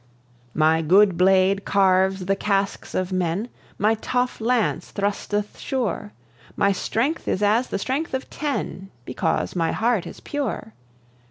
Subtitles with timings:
[0.55, 6.11] My good blade carves the casques of men, My tough lance thrusteth sure,
[6.55, 10.73] My strength is as the strength of ten, Because my heart is pure.